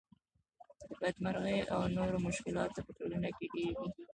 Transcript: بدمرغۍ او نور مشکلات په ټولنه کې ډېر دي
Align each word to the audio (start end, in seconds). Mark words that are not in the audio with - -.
بدمرغۍ 1.01 1.59
او 1.73 1.81
نور 1.95 2.11
مشکلات 2.27 2.71
په 2.85 2.91
ټولنه 2.97 3.29
کې 3.37 3.45
ډېر 3.53 3.73
دي 3.81 3.87